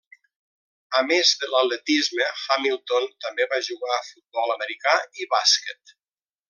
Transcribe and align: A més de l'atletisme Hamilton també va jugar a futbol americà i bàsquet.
A 0.99 1.01
més 1.09 1.33
de 1.41 1.49
l'atletisme 1.51 2.31
Hamilton 2.45 3.07
també 3.27 3.49
va 3.55 3.63
jugar 3.71 3.95
a 3.99 4.03
futbol 4.11 4.59
americà 4.59 4.99
i 5.25 5.33
bàsquet. 5.37 5.99